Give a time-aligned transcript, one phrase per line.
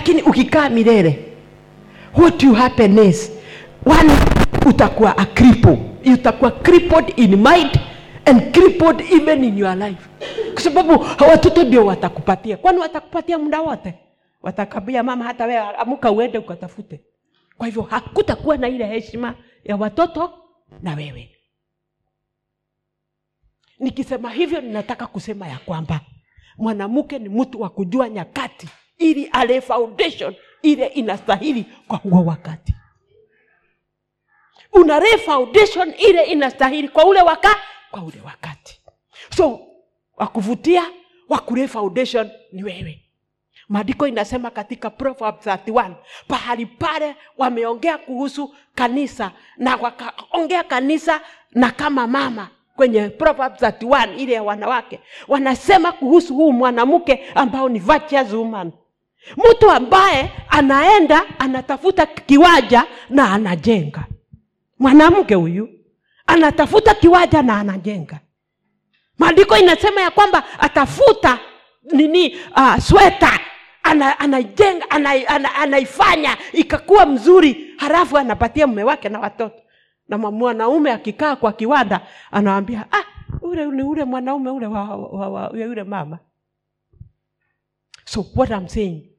[0.00, 1.32] lakini ukikaa milele
[2.16, 3.32] what you happen is
[3.86, 4.12] one
[4.66, 5.78] utakuwa a cripple.
[6.14, 7.80] Utakuwa crippled in mind
[8.24, 10.08] and crippled even in your life.
[10.54, 12.56] Kwa sababu watoto ndio watakupatia.
[12.56, 13.94] Kwani watakupatia muda wote?
[14.42, 17.00] Watakabia mama hata wewe amuka uende ukatafute.
[17.58, 20.32] Kwa hivyo hakutakuwa na ile heshima ya watoto
[20.82, 21.30] na wewe.
[23.78, 26.00] Nikisema hivyo ninataka kusema ya kwamba
[26.58, 28.68] mwanamke ni mtu wa kujua nyakati
[29.00, 32.74] ili ale foundation ile inastahili kwa huo wakati.
[34.72, 37.56] Una lay foundation ile inastahili kwa ule waka
[37.90, 38.80] kwa ule wakati.
[39.36, 39.60] So
[40.16, 40.82] wakuvutia
[41.28, 43.00] wakule foundation ni wewe.
[43.68, 45.94] Maandiko inasema katika Proverbs 31
[46.28, 51.20] pahali pale wameongea kuhusu kanisa na wakaongea kanisa
[51.52, 52.48] na kama mama.
[52.76, 58.72] Kwenye Proverbs 31 ile ya wanawake wanasema kuhusu huu mwanamke ambao ni virtuous woman
[59.36, 64.04] mtu ambaye anaenda anatafuta kiwanja na anajenga.
[64.78, 65.68] Mwanamke huyu
[66.26, 68.20] anatafuta kiwanja na anajenga.
[69.18, 71.38] Maandiko inasema ya kwamba atafuta
[71.92, 73.40] nini uh, sweta
[73.82, 79.62] ana, anajenga ana, ana, anaifanya ikakuwa mzuri halafu anapatia mume wake na watoto.
[80.08, 83.04] Na mwanaume akikaa kwa kiwanda anawambia ah,
[83.42, 86.18] ule ni ule mwanaume ule wa, wa, wa, wa yule mama.
[88.04, 89.09] So what I'm saying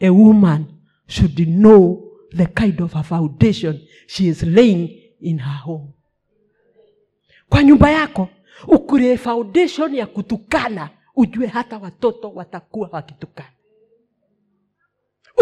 [0.00, 0.64] a woman
[1.06, 2.02] should know
[2.36, 4.88] the kind of a foundation she is laying
[5.20, 5.92] in her home.
[7.48, 8.28] Kwa nyumba yako
[8.68, 13.52] ukule foundation ya kutukana ujue hata watoto watakuwa wakitukana.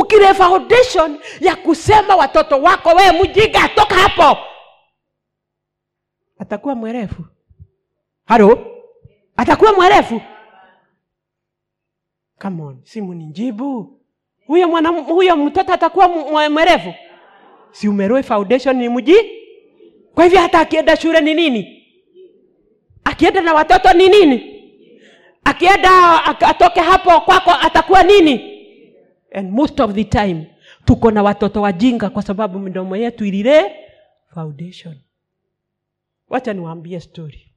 [0.01, 4.39] Ukile foundation ya kusema watoto wako wee mjinga toka hapo.
[6.39, 7.25] Atakuwa mwerefu?
[8.25, 8.67] Halo?
[9.37, 10.21] Atakuwa mwerefu?
[12.43, 13.98] Come on simu ni njibu
[14.49, 16.95] huyo mwana huyo mtoto atakuwa mwe- mwerevu?
[17.73, 19.17] Si umeroe foundation ni mji?
[20.15, 21.85] Kwa hivyo hata akienda shule ni nini?
[23.05, 24.55] Akienda na watoto ni nini?
[25.45, 28.59] Akienda atoke hapo kwako atakuwa nini?
[29.33, 30.47] And most of the time
[30.85, 33.73] tuko na watoto wajinga kwa sababu midomo yetu ilile
[34.35, 34.97] foundation.
[36.29, 37.55] Wacha niwaambie story.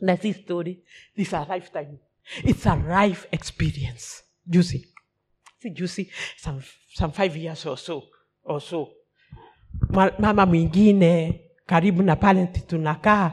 [0.00, 0.84] Na si story
[1.16, 1.98] this is a lifetime.
[2.44, 4.22] It's a life experience.
[4.46, 4.93] Juzi
[5.70, 6.62] juzi some,
[6.94, 8.02] some five years or so
[8.44, 8.88] or so.
[10.18, 13.32] Mama mwingine karibu na pale tunakaa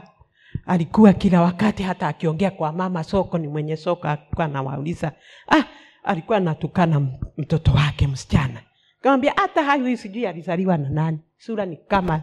[0.66, 5.12] alikuwa kila wakati hata akiongea kwa mama soko ni mwenye soko alikuwa anawauliza.
[5.50, 5.64] Ah,
[6.04, 7.00] alikuwa anatukana
[7.36, 8.62] mtoto wake msichana.
[9.00, 11.18] Kamwambia hata hayu sijui alizaliwa na nani.
[11.38, 12.22] Sura ni kama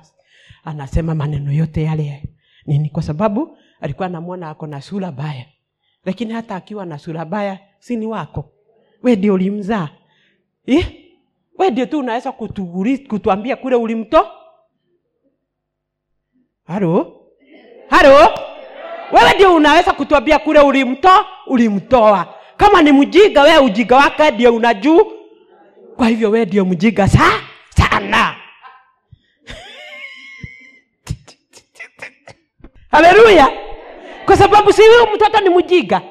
[0.63, 2.23] anasema maneno yote yale
[2.65, 5.45] nini kwa sababu alikuwa anamwona ako na sura baya
[6.05, 8.51] lakini hata akiwa na sura baya si ni wako.
[9.03, 9.89] We ndio ulimzaa
[10.65, 10.85] eh?
[11.57, 12.31] we ndio tu unaweza
[13.09, 14.27] kutuambia kule ulimto
[16.67, 17.15] halo?
[17.89, 18.29] Halo?
[19.11, 25.11] Wewe ndio unaweza kutuambia kule ulimto ulimtoa kama ni mjiga wewe ujiga wake ndio unajuu
[25.95, 27.31] kwa hivyo wewe ndio mjiga sa
[27.69, 28.35] sana.
[32.91, 33.51] Haleluya!
[34.25, 36.01] Kwa sababu si huyo mtoto ni mjiga.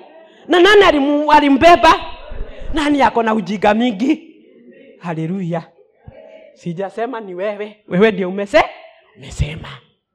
[0.49, 0.85] Na nani
[1.31, 1.95] alimbeba?
[2.75, 4.28] Nani yako na ujiga mingi
[5.01, 5.73] haleluya
[6.55, 7.85] sijasema ni wewe.
[7.89, 8.65] Wewe ndio umese
[9.17, 9.69] umesema.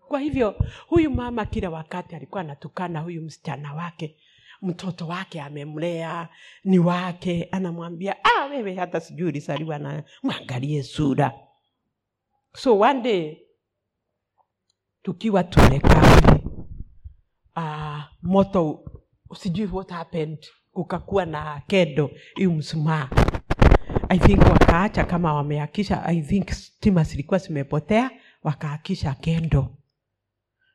[0.07, 0.55] Kwa hivyo
[0.87, 4.17] huyu mama kila wakati alikuwa anatukana huyu msichana wake.
[4.61, 6.29] Mtoto wake amemlea
[6.63, 11.31] ni wake anamwambia ah, wewe hata sijui ulisaliwa na mwangalie sura.
[12.55, 13.37] So one
[15.03, 16.39] tukiwa tumekaa
[17.55, 18.83] uh, moto
[19.35, 23.09] sijui what happened kukakuwa na kendo hiyo msumaa
[24.13, 28.11] i think wakaacha kama wameakisha i think stima zilikuwa zimepotea
[28.43, 29.77] wakaakisha kendo.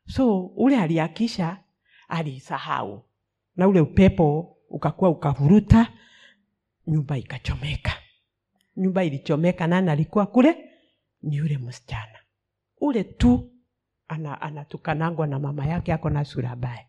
[0.09, 1.62] So ule aliakisha
[2.09, 3.04] alisahau.
[3.56, 5.93] Na ule upepo ukakuwa ukavuruta
[6.87, 7.93] nyumba ikachomeka.
[8.77, 10.71] Nyumba ilichomeka nani alikuwa kule?
[11.22, 12.18] Ni yule msichana.
[12.80, 13.53] Ule tu
[14.09, 14.51] ana,
[15.27, 16.86] na mama yake ako na sura baya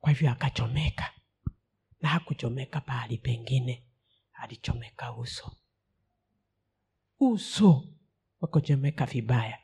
[0.00, 1.10] kwa hivyo akachomeka.
[2.00, 3.86] Na hakuchomeka pahali pengine.
[4.32, 5.59] Alichomeka uso
[7.20, 7.84] uso
[8.40, 9.58] wakochomeka vibaya.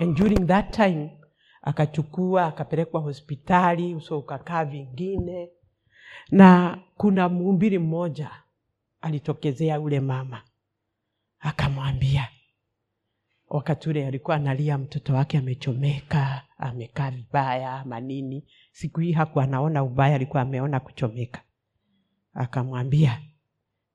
[0.00, 1.10] And during that time
[1.62, 5.48] akachukua akapelekwa hospitali uso ukakaa vingine.
[6.30, 8.30] Na kuna mhubiri mmoja
[9.00, 10.42] alitokezea ule mama.
[11.40, 12.28] Akamwambia
[13.48, 20.14] wakati ule alikuwa analia mtoto wake amechomeka amekaa vibaya manini siku hii haku anaona ubaya
[20.14, 21.42] alikuwa ameona kuchomeka.
[22.34, 23.22] Akamwambia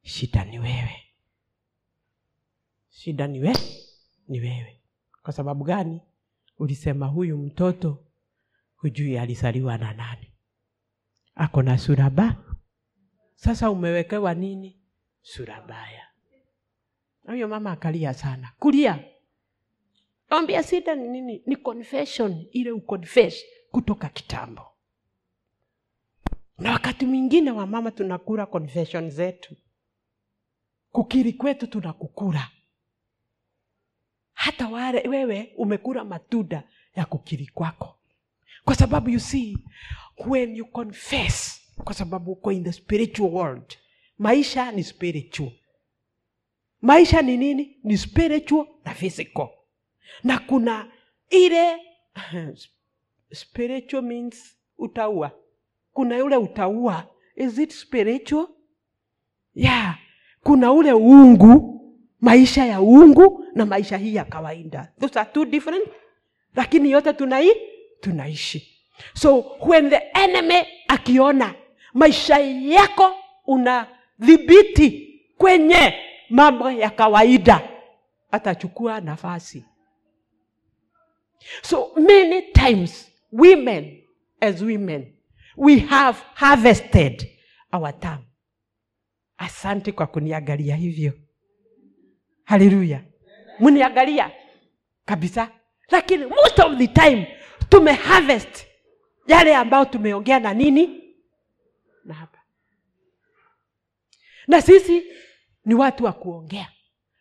[0.04, 0.96] shida ni wewe
[3.00, 3.86] shida ni wewe
[4.28, 4.82] ni wewe.
[5.24, 6.02] Kwa sababu gani?
[6.58, 8.06] Ulisema huyu mtoto
[8.76, 10.34] hujui alizaliwa na nani.
[11.36, 12.36] Ako na sura ba.
[13.36, 14.82] Sasa umewekewa nini?
[15.22, 16.08] Sura baya.
[17.26, 18.52] Huyo mama akalia sana.
[18.60, 19.04] Kulia.
[20.30, 21.44] Ambia sida ni nini?
[21.46, 22.46] Ni confession.
[22.52, 24.66] Ile uconfess kutoka kitambo.
[26.58, 29.56] Na wakati mwingine wa mama tunakura confession zetu.
[30.92, 32.50] Kukiri kwetu tunakukura
[34.40, 36.64] hata wale wewe umekula matunda
[36.96, 37.96] ya kukiri kwako.
[38.66, 39.58] Kwa sababu you see
[40.28, 43.78] when you confess kwa sababu uko in the spiritual world
[44.18, 45.52] maisha ni spiritual.
[46.82, 47.78] Maisha ni nini?
[47.84, 49.48] Ni spiritual na physical.
[50.24, 50.92] Na kuna
[51.30, 51.78] ile
[53.42, 55.32] spiritual means utaua.
[55.94, 57.08] Kuna yule utaua.
[57.36, 58.48] Is it spiritual?
[59.56, 59.98] Yeah.
[60.44, 61.80] Kuna ule uungu
[62.22, 64.92] maisha ya uungu na maisha hii ya kawaida.
[65.00, 65.88] Those are two different
[66.56, 67.52] lakini yote tunai
[68.02, 68.76] tunaishi.
[69.14, 71.56] So when the enemy akiona
[71.94, 73.16] maisha yako
[73.48, 75.94] unadhibiti kwenye
[76.30, 77.70] mambo ya kawaida
[78.32, 79.66] atachukua nafasi.
[81.62, 84.04] So many times women
[84.42, 85.14] as women
[85.58, 87.30] we have harvested
[87.74, 88.26] our time.
[89.38, 91.14] Asante kwa kuniangalia hivyo.
[92.44, 93.04] Haleluya
[93.60, 94.32] mniangalia
[95.06, 95.52] kabisa.
[95.90, 97.28] Lakini most of the time
[97.70, 98.66] tumeharvest
[99.28, 101.04] yale ambayo tumeongea na nini?
[102.06, 102.40] Na hapa.
[104.48, 105.04] Na sisi
[105.66, 106.68] ni watu wa kuongea.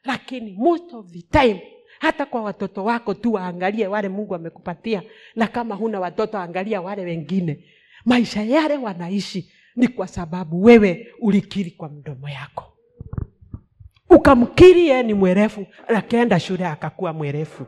[0.04, 1.62] Lakini most of the time
[1.98, 5.02] hata kwa watoto wako tu waangalie wale mungu amekupatia
[5.34, 7.64] na kama huna watoto angalia wale wengine.
[8.04, 12.77] Maisha yale wanaishi ni kwa sababu wewe ulikiri kwa mdomo yako
[14.10, 17.66] ukamkiri yeye ni mwerefu akaenda shule akakuwa mwerefu.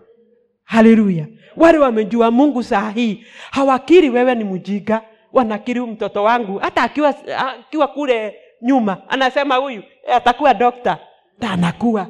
[0.65, 1.27] Haleluya.
[1.57, 5.03] Wale wamejua mungu saa hii hawakiri wewe ni mjiga
[5.33, 10.99] wanakiri mtoto wangu hata akiwa, akiwa kule nyuma anasema huyu eh, atakuwa dokta
[11.39, 12.07] na anakuwa.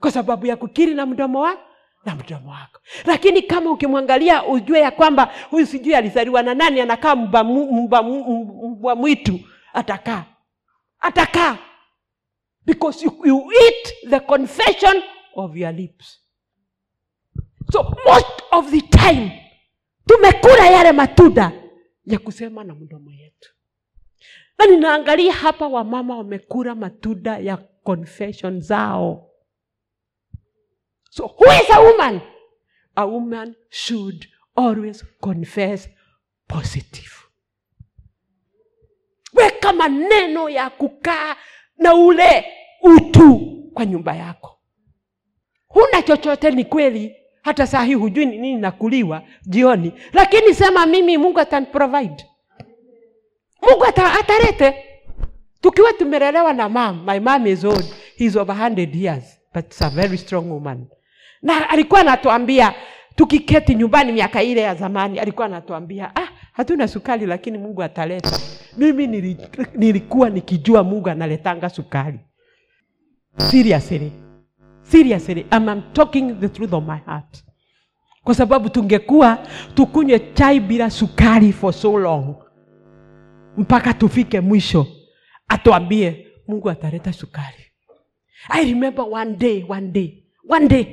[0.00, 1.56] Kwa sababu ya kukiri na mdomo wa
[2.04, 2.80] na mdomo wako.
[3.06, 9.40] Lakini kama ukimwangalia ujue ya kwamba huyu sijui alizaliwa na nani anakaa mbwa mwitu.
[9.74, 10.24] Atakaa.
[11.00, 11.56] Atakaa
[12.66, 15.02] because you, you eat the confession
[15.36, 16.18] of your lips.
[17.72, 19.32] So most of the time
[20.06, 21.52] tumekula yale matunda
[22.06, 23.50] ya kusema na mdomo yetu.
[24.58, 29.30] Na ninaangalia hapa wamama wamekula matunda ya confession zao.
[31.10, 32.20] So who is a woman?
[32.96, 34.26] A woman should
[34.56, 35.88] always confess
[36.48, 37.10] positive.
[39.32, 41.36] Weka maneno ya kukaa
[41.78, 42.44] na ule
[42.82, 43.40] utu
[43.74, 44.58] kwa nyumba yako.
[45.68, 47.16] Huna chochote ni kweli.
[47.42, 49.92] Hata saa hii hujui ni nini nakuliwa jioni.
[50.12, 52.26] Lakini sema mimi mungu ataniprovide
[53.62, 54.84] mungu ata, atarete.
[55.60, 57.84] Tukiwa tumelelewa na mam my mom is old.
[58.16, 59.24] He's over 100 years
[59.54, 60.86] but a very strong woman.
[61.42, 62.74] Na alikuwa anatuambia
[63.16, 68.38] tukiketi nyumbani miaka ile ya zamani alikuwa anatuambia ah, hatuna sukari lakini mungu ataleta.
[68.76, 69.06] Mimi
[69.76, 72.20] nilikuwa nikijua mungu analetanga sukari.
[73.50, 74.12] Seriously.
[74.82, 75.46] Seriously.
[75.52, 77.44] I'm, talking the truth of my heart.
[78.24, 79.38] Kwa sababu tungekuwa
[79.74, 82.34] tukunywe chai bila sukari for so long
[83.56, 84.86] mpaka tufike mwisho
[85.48, 87.64] atuambie mungu ataleta sukari.
[88.48, 90.86] I remember one day one day one day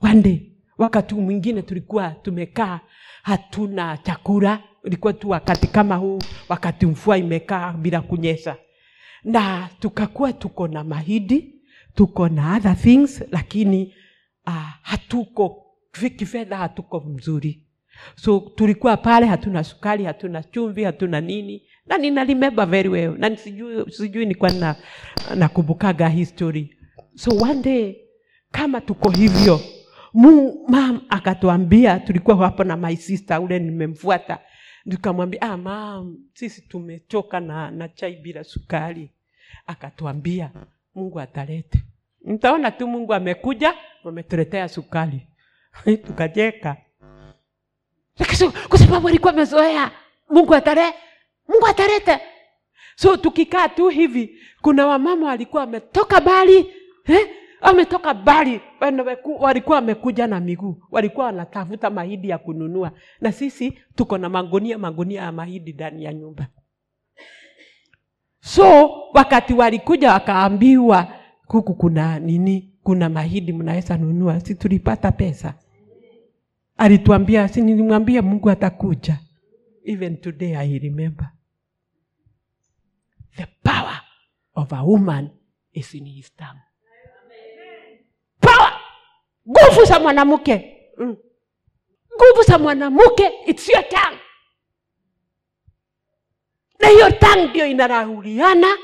[0.00, 0.52] one day.
[0.78, 2.80] Wakati mwingine tulikuwa tumekaa
[3.22, 8.56] hatuna chakula ilikuwa tu wakati kama huu wakati mvua imekaa bila kunyesha.
[9.24, 11.54] Na tukakuwa tuko na mahidi
[11.94, 13.94] tuko na other things lakini
[14.46, 15.66] uh, hatuko
[16.10, 17.66] kifedha hatuko mzuri.
[18.16, 22.24] So tulikuwa pale hatuna sukari hatuna chumvi hatuna nini na nina
[22.66, 24.76] very well na sijui, sijui nikuwa na
[26.08, 26.76] history
[27.14, 27.96] so one day
[28.50, 29.60] kama tuko hivyo
[30.14, 34.38] Mu- mam akatuambia tulikuwa hapo na my sister ule nimemfuata
[34.84, 39.10] nikamwambia ah, sisi tumechoka na, na chai bila sukari.
[39.66, 40.50] Akatuambia
[40.94, 41.82] mungu atalete.
[42.24, 43.74] Mtaona tu mungu amekuja
[44.04, 45.26] wametuletea sukari.
[48.18, 49.90] Lakini kwa sababu alikuwa amezoea
[50.30, 50.94] mungu atare
[51.48, 52.18] mungu atalete.
[52.96, 56.66] So tukikaa tu hivi kuna wamama walikuwa wametoka bali
[57.06, 57.28] eh?
[57.62, 62.92] Wametoka bali Wanaweku- walikuwa wamekuja na miguu walikuwa wanatafuta mahidi ya kununua.
[63.20, 66.46] Na sisi tuko na magunia magunia ya mahidi ndani ya nyumba.
[68.40, 71.14] So wakati walikuja wakaambiwa
[71.46, 72.68] huku kuna nini?
[72.82, 74.40] Kuna mahidi mnaweza nunua?
[74.40, 75.54] Si tulipata pesa.
[76.76, 79.18] Alituambia si nilimwambia mungu atakuja.
[79.84, 81.30] Even today i remember.
[83.36, 84.00] The power
[84.54, 85.30] of a woman
[85.72, 86.60] is in his tongue
[89.48, 90.76] nguvu za mwanamke.
[90.98, 91.16] Mm.
[92.16, 94.18] nguvu za mwanamke its your tongue.
[96.80, 98.76] Na hiyo tongue ndio inarahuliana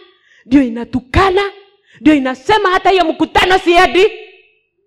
[0.47, 1.43] ndio inatukana
[2.00, 4.11] ndio inasema hata hiyo mkutano siedi.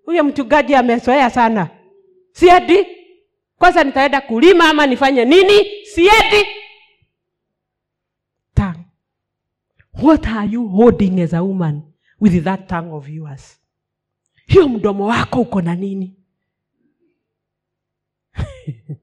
[0.06, 1.70] Huyo mchungaji amezoea sana.
[2.32, 2.88] Siedi.
[3.58, 5.86] Kwanza nitaenda kulima ama nifanye nini?
[5.86, 6.48] Siedi.
[8.54, 8.86] Tongue.
[10.04, 11.82] What are you holding as a woman
[12.22, 13.61] with that tongue of yours
[14.51, 16.15] hiyo mdomo wako uko na nini?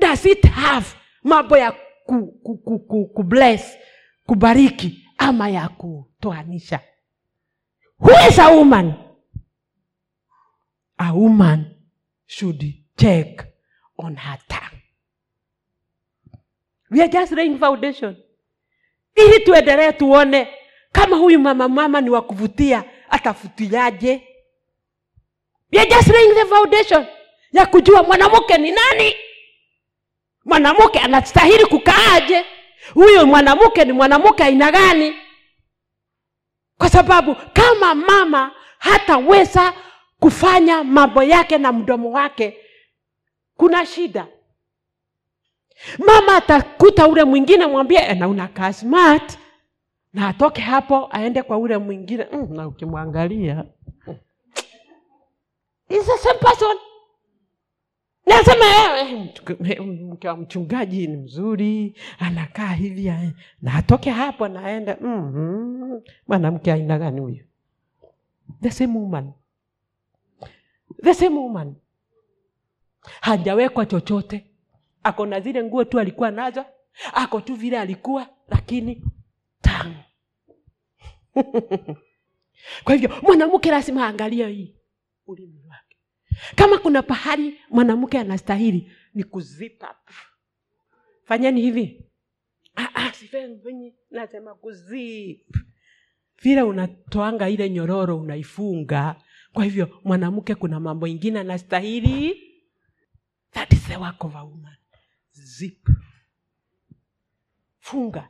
[0.00, 0.86] Does it have
[1.22, 1.72] mambo ya
[2.06, 3.76] ku, ku, ku, ku, ku bless
[4.26, 6.80] kubariki ama ya kutoanisha?
[7.98, 8.94] Who is a woman?
[10.98, 11.74] A woman
[12.26, 13.44] should check
[13.98, 14.82] on her tongue.
[16.90, 18.16] We are just laying foundation.
[19.14, 20.48] Ili tuendelee tuone
[20.92, 24.28] kama huyu mama mama ni wa kuvutia atavutiaje
[25.72, 27.06] we are just laying the foundation
[27.52, 29.14] ya kujua mwanamke ni nani.
[30.44, 32.44] Mwanamke anastahili kukaaje
[32.94, 35.14] huyo mwanamke ni mwanamke aina gani?
[36.78, 39.72] Kwa sababu kama mama hataweza
[40.20, 42.56] kufanya mambo yake na mdomo wake
[43.56, 44.26] kuna shida.
[45.98, 49.38] Mama atakuta ule mwingine mwambie "Eh, na unakaa smart.
[50.12, 52.26] Na atoke hapo aende kwa ule mwingine.
[52.32, 53.64] Mm, na ukimwangalia
[55.88, 56.76] is the same person
[58.26, 63.30] nasema "Eh, eh, mtu- eh, mke wa mchungaji ni mzuri anakaa hivi eh."
[63.62, 66.00] na atoke hapo naenda mm-hmm.
[66.28, 67.44] mwanamke aina gani huyo
[68.62, 69.32] the same woman.
[71.02, 71.74] The same woman.
[73.20, 74.46] Hajawekwa chochote.
[75.02, 76.64] Ako na zile nguo tu alikuwa nazo
[77.12, 79.02] ako tu vile alikuwa lakini
[79.60, 79.94] tamu.
[82.84, 84.74] Kwa hivyo mwanamke lazima aangalia hii
[85.28, 85.96] ulimi wake.
[86.54, 89.96] Kama kuna pahali mwanamke anastahili ni kuzipa
[91.24, 92.04] fanyeni hivi.
[92.76, 95.56] Ah, ah, sifenyi nasema kuzip
[96.42, 99.16] vile unatoanga ile nyororo unaifunga.
[99.52, 102.44] Kwa hivyo mwanamke kuna mambo ingine anastahili.
[103.50, 103.88] That is
[105.32, 105.88] zip.
[107.80, 108.28] Funga.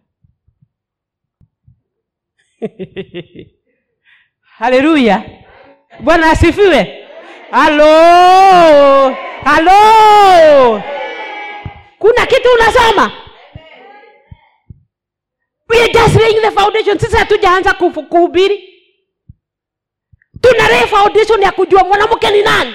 [4.40, 5.48] Haleluya
[6.00, 7.09] bwana asifiwe.
[7.50, 9.17] Halo.
[9.45, 10.83] Halo.
[11.99, 13.12] Kuna kitu unasoma
[15.69, 16.99] we just laying the foundation.
[16.99, 18.75] Sisi hatujaanza kuhubiri.
[20.40, 22.75] Tuna lay foundation ya kujua mwanamke ni nani.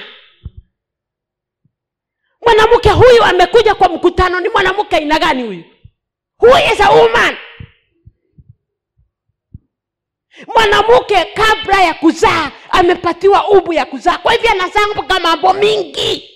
[2.42, 4.40] Mwanamke huyu amekuja kwa mkutano.
[4.40, 5.64] Ni mwanamke aina gani huyu?
[6.40, 7.36] Who is a woman
[10.54, 14.18] mwanamke kabla ya kuzaa amepatiwa ubu ya kuzaa.
[14.18, 14.86] Kwa hivyo anazaa
[15.20, 16.30] mambo mingi.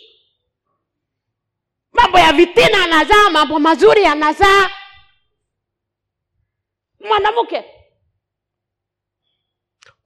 [1.92, 4.70] Mambo ya vitina anazaa mambo mazuri anazaa.
[7.00, 7.64] Mwanamke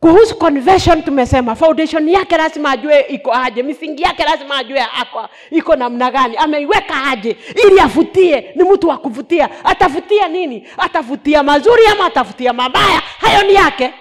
[0.03, 5.77] kuhusu conversion tumesema foundation yake lazima ajue iko aje misingi yake lazima ajue ako iko
[5.77, 9.65] namna gani ameiweka aje ili avutie ni mtu wa kuvutia.
[9.65, 10.69] Atavutia nini?
[10.79, 13.01] Atavutia mazuri ama atavutia mabaya?
[13.19, 13.95] Hayo ni yake.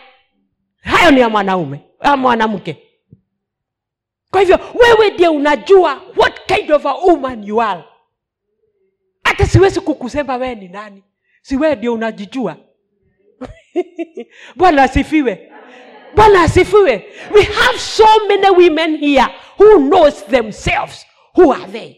[0.81, 2.77] Hayo ni ya mwanaume ya mwanamke.
[4.31, 7.84] Kwa hivyo wewe ndiye unajua what kind of a woman you are.
[9.24, 11.03] Hata siwezi kukusema wewe ni nani.
[11.41, 12.58] Si wewe ndio unajijua.
[14.55, 15.50] Bwana asifiwe
[16.15, 17.06] bwana asifiwe.
[17.34, 19.27] We have so many women here
[19.58, 21.06] who knows themselves.
[21.36, 21.98] Who are they?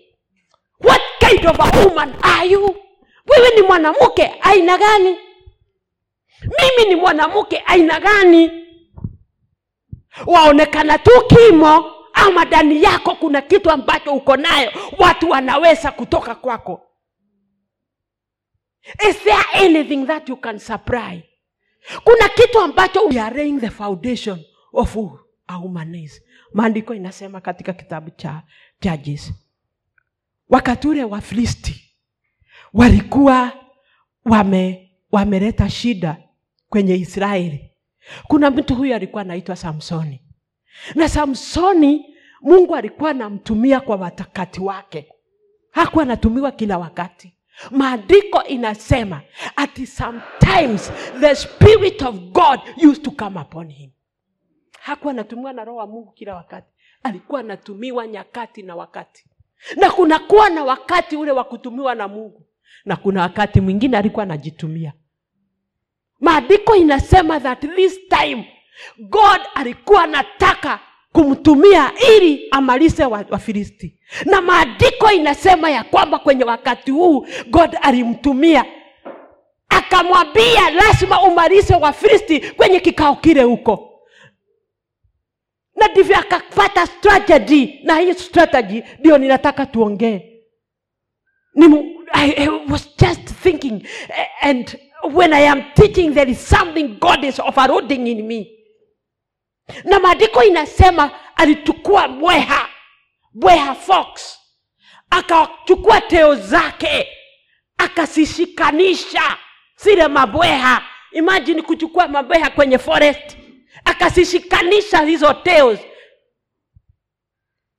[0.79, 2.75] What kind of a woman are you?
[3.27, 5.17] Wewe ni mwanamke aina gani?
[6.41, 8.51] Mimi ni mwanamke aina gani?
[10.27, 16.81] Waonekana tu kimo ama ndani yako kuna kitu ambacho uko nayo watu wanaweza kutoka kwako.
[19.09, 21.23] Is there anything that you can supply
[22.03, 24.39] kuna kitu ambacho we are the foundation
[24.73, 26.21] of who a woman is.
[26.53, 28.43] Maandiko inasema katika kitabu cha
[28.81, 29.33] judges
[30.49, 31.95] wakati ule wafilisti
[32.73, 33.51] walikuwa
[34.25, 36.17] wame wameleta shida
[36.69, 37.69] kwenye israeli.
[38.27, 40.21] Kuna mtu huyu alikuwa anaitwa samsoni.
[40.95, 42.05] Na samsoni
[42.41, 45.07] mungu alikuwa anamtumia kwa watakati wake.
[45.71, 47.33] Hakuwa anatumiwa kila wakati
[47.71, 49.21] maandiko inasema
[49.55, 53.91] ati sometimes the spirit of god used to come upon him.
[54.79, 56.67] Hakuwa anatumiwa na roho wa mungu kila wakati.
[57.03, 59.25] Alikuwa anatumiwa nyakati na wakati.
[59.75, 62.45] Na kunakuwa na wakati ule wa kutumiwa na mungu.
[62.85, 64.93] Na kuna wakati mwingine alikuwa anajitumia.
[66.19, 68.49] Maandiko inasema that this time
[68.99, 70.79] god alikuwa anataka
[71.13, 73.99] kumtumia ili amalize wa- wafilisti.
[74.25, 78.65] Na maandiko inasema ya kwamba kwenye wakati huu god alimtumia.
[79.69, 83.89] Akamwambia lazima umalize wafilisti kwenye kikao kile huko.
[85.75, 90.29] Na ndivyo akapata strategy na hii strategy ndio ninataka tuongee.
[92.13, 93.87] I, I was just thinking
[94.41, 94.77] and
[95.13, 98.47] when i am teaching there is something god is overloading in me
[99.83, 102.69] na maandiko inasema alichukua bweha
[103.33, 104.39] bweha fox
[105.09, 107.07] akachukua teo zake
[107.77, 109.37] akazishikanisha
[109.83, 110.85] zile mabweha.
[111.11, 113.37] Imajini kuchukua mabweha kwenye forest
[113.85, 115.79] akazishikanisha hizo teo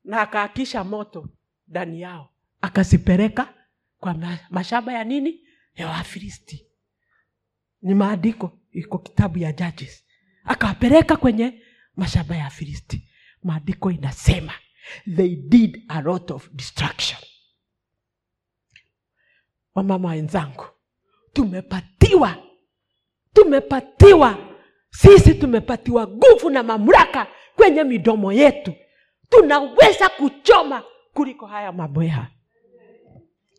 [0.04, 1.28] na akaakisha moto
[1.68, 3.54] ndani yao akazipeleka
[3.98, 4.16] kwa
[4.50, 5.40] mashamba ya nini?
[5.74, 6.66] Ya wafilisti.
[7.82, 10.04] Ni maandiko iko kitabu ya judges.
[10.44, 11.62] Akawapeleka kwenye
[11.96, 13.08] mashamba ya filisti.
[13.42, 14.52] Maandiko inasema
[15.16, 17.18] they did a lot of destruction.
[19.74, 20.64] Wamama wenzangu
[21.32, 22.36] tumepatiwa
[23.32, 24.38] tumepatiwa
[24.90, 28.74] sisi tumepatiwa nguvu na mamlaka kwenye midomo yetu.
[29.28, 30.82] Tunaweza kuchoma
[31.14, 32.30] kuliko haya mabweha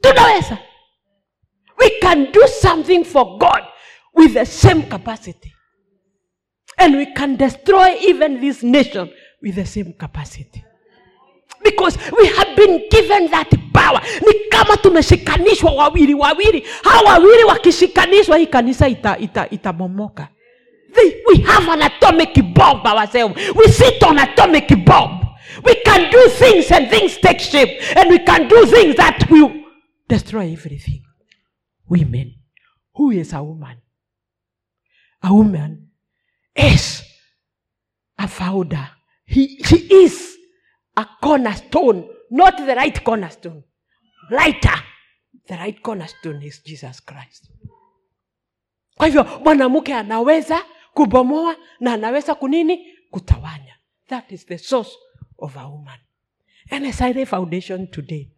[0.02, 0.58] tunaweza.
[1.80, 3.64] We can do something for god
[4.14, 5.55] with the same capacity
[6.78, 9.10] and we can destroy even this nation
[9.42, 10.64] with the same capacity.
[11.64, 14.02] Because we have been given that power.
[14.22, 16.64] Ni kama tumeshikanishwa wawili wawili.
[16.84, 23.68] Hawa wawili wakishikanishwa hii kanisa itabomoka ita, ita we have an atomic bomb ourselves we
[23.68, 25.22] sit on atomic bomb.
[25.64, 27.80] We can do things and things take shape.
[27.96, 29.52] And we can do things that will
[30.08, 31.04] destroy everything.
[31.88, 32.36] Women.
[32.96, 33.78] Who is a woman?
[35.24, 35.85] A woman
[36.56, 37.04] is
[38.18, 38.90] a founder.
[39.26, 40.36] He, she is
[40.98, 43.64] a cornerstone not the right cornerstone.
[44.32, 44.80] Lighter
[45.48, 47.52] the right cornerstone is jesus christ.
[48.98, 52.92] Kwa hivyo mwanamke anaweza kubomoa na anaweza kunini?
[53.12, 53.76] Kutawanya.
[54.08, 54.92] That is the source
[55.38, 56.00] of a woman.
[56.72, 58.32] Nsira foundation today.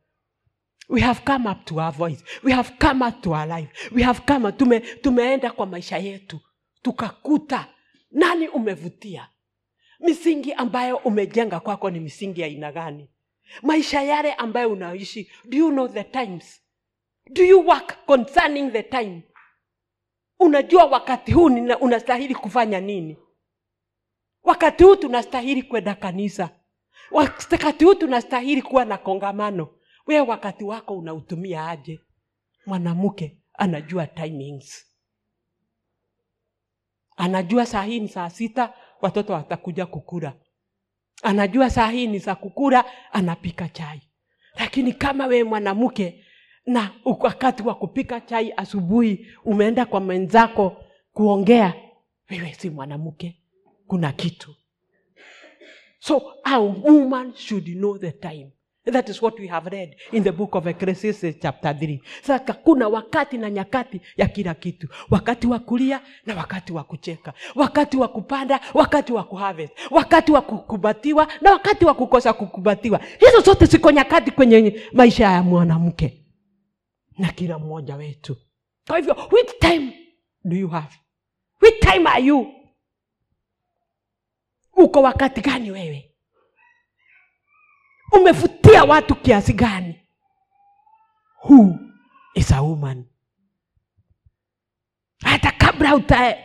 [0.90, 2.24] We have come up to our voice.
[2.44, 3.90] We have come up to our life.
[3.92, 6.40] We have come tume, tumeenda kwa maisha yetu.
[6.82, 7.68] Tukakuta
[8.12, 9.30] nani umevutia?
[10.00, 13.10] Misingi ambayo umejenga kwako ni misingi ya aina gani?
[13.62, 16.62] Maisha yale ambayo unaishi do you know the times?
[17.30, 19.22] Do you work concerning the time?
[20.40, 21.46] Unajua wakati huu
[21.82, 23.18] unastahili kufanya nini?
[24.44, 26.50] Wakati huu tunastahili kwenda kanisa.
[27.12, 29.68] Wakati huu tunastahili kuwa na kongamano.
[30.08, 32.00] Wewe wakati wako unautumia aje?
[32.66, 34.87] Mwanamke anajua timings
[37.18, 40.34] anajua saa hii ni saa sita watoto watakuja kukula.
[41.24, 44.02] Anajua saa hii ni za kukula anapika chai.
[44.60, 46.24] Lakini kama wewe mwanamke
[46.66, 51.74] na wakati wa kupika chai asubuhi umeenda kwa mwenzako kuongea
[52.30, 53.40] wewe si mwanamke
[53.88, 54.56] kuna kitu.
[56.00, 58.52] So a woman should know the time
[58.92, 62.88] that is what we have read in the book of ecclesiastes chapter 3 sasa kuna
[62.88, 64.88] wakati na nyakati ya kila kitu.
[65.10, 67.34] Wakati wa kulia na wakati wa kucheka.
[67.56, 69.74] Wakati wa kupanda wakati wa kuharvest.
[69.92, 73.00] Wakati wa kukubatiwa na wakati wa kukosa kukubatiwa.
[73.20, 76.24] Hizo zote ziko nyakati kwenye maisha ya mwanamke
[77.18, 78.38] na kila mmoja wetu.
[78.88, 79.94] Kwa hivyo which time
[80.44, 80.96] do you have?
[81.62, 82.48] Which time are you?
[84.74, 86.07] Uko wakati gani wewe
[88.12, 90.02] umevutia watu kiasi gani?
[91.50, 91.76] Who
[92.36, 93.06] is a woman?
[95.24, 95.90] Hata kabla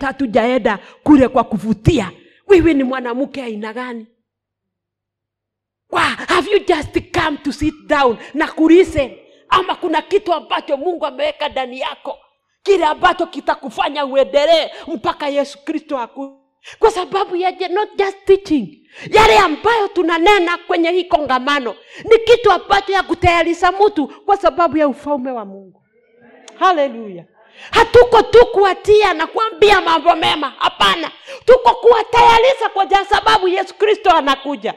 [0.00, 2.12] hatujaenda kule kwa kuvutia
[2.48, 4.06] wewe ni mwanamke aina gani?
[6.28, 9.18] Have you just come to sit down na kulisten?
[9.48, 12.18] Ama kuna kitu ambacho mungu ameweka ndani yako?
[12.62, 16.41] Kile ambacho kitakufanya uendelee mpaka yesu kristo aku
[16.78, 18.78] kwa sababu ya not just teaching.
[19.10, 24.88] Yale ambayo tunanena kwenye hii kongamano ni kitu ambacho ya kutayarisha mtu kwa sababu ya
[24.88, 25.82] ufalme wa mungu.
[26.58, 27.24] Haleluya
[27.70, 30.52] hatuko tu kuwatia na kuambia mambo mema.
[30.58, 31.10] Hapana.
[31.44, 34.74] Tuko kuwatayarisha kwa sababu yesu kristo anakuja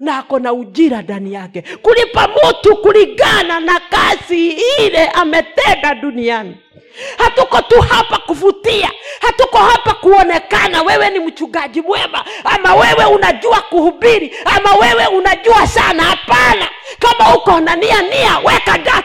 [0.00, 1.62] na ako na ujira ndani yake.
[1.82, 6.56] Kulipa mutu kulingana na kazi ile ametenda duniani.
[7.18, 14.36] Hatuko tu hapa kuvutia hatuko hapa kuonekana wewe ni mchungaji mwema ama wewe unajua kuhubiri
[14.44, 16.02] ama wewe unajua sana.
[16.02, 19.02] Hapana kama uko na nia nia weka jaa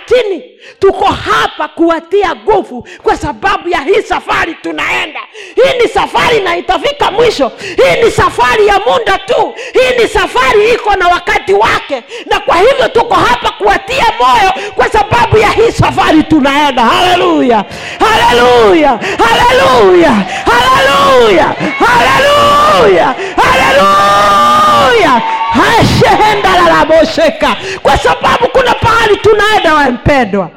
[0.80, 5.20] tuko hapa kuwatia nguvu kwa sababu ya hii safari tunaenda.
[5.56, 7.52] Hii ni safari na itafika mwisho.
[7.60, 9.54] Hii ni safari ya muda tu.
[9.74, 14.90] Hii ni safari iko na wakati wake na kwa hivyo tuko hapa kuwatia moyo kwa
[14.90, 16.86] sababu ya hii safari tunaenda.
[16.86, 17.66] Haleluya!
[18.00, 19.00] Haleluya!
[19.18, 20.12] Haleluya!
[20.46, 21.56] Haleluya!
[21.80, 23.16] Haleluya!
[23.44, 25.22] Haleluya!
[25.52, 30.50] Hashehendalalaboseka kwa sababu kuna pahali tunaenda wampendwa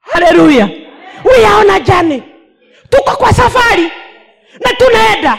[0.00, 0.68] haleluya!
[1.24, 2.22] Uyaona jani
[2.90, 3.92] tuko kwa safari
[4.60, 5.38] na tunaenda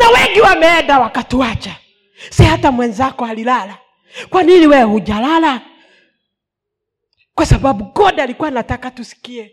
[0.00, 1.76] na wengi wameenda wakatuacha.
[2.30, 3.78] Si hata mwenzako alilala.
[4.30, 5.60] Kwa nini wewe hujalala?
[7.34, 9.52] Kwa sababu god alikuwa anataka tusikie.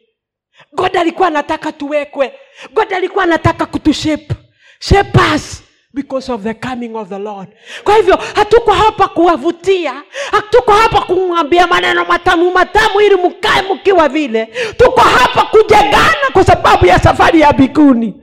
[0.74, 2.34] God alikuwa anataka tuwekwe.
[2.74, 4.32] God alikuwa anataka kutushep
[4.80, 5.64] shepas
[5.96, 7.48] because of the coming of the lord.
[7.84, 9.94] Kwa hivyo hatuko hapa kuwavutia
[10.32, 14.46] hatuko hapa kumwambia maneno matamu matamu ili mkae mkiwa vile.
[14.78, 18.14] Tuko hapa kujengana kwa sababu ya safari ya biguni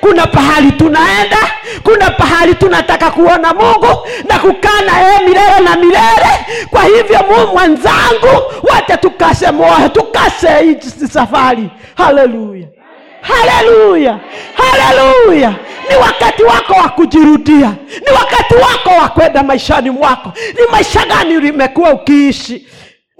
[0.00, 1.36] kuna pahali tunaenda
[1.82, 6.66] kuna pahali tunataka kuona mungu na kukaa na yeye milele na milele.
[6.70, 10.80] Kwa hivyo mu mwenzangu wate tukase moyo tukase
[11.12, 11.70] safari.
[11.94, 12.66] Haleluya
[13.20, 14.18] haleluya!
[14.54, 15.54] Haleluya!
[15.90, 17.74] Ni wakati wako wa kujirudia.
[18.06, 20.32] Ni wakati wako wa kwenda maishani mwako.
[20.54, 22.66] Ni maisha gani limekuwa ukiishi